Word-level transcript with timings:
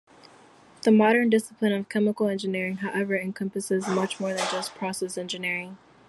The 0.81 0.91
modern 0.91 1.29
discipline 1.29 1.73
of 1.73 1.87
chemical 1.87 2.27
engineering, 2.27 2.77
however, 2.77 3.15
encompasses 3.15 3.87
much 3.87 4.19
more 4.19 4.33
than 4.33 4.47
just 4.49 4.73
process 4.73 5.15
engineering. 5.15 5.77